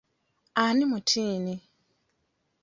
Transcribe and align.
Ani 0.61 0.85
mutiini? 0.91 1.55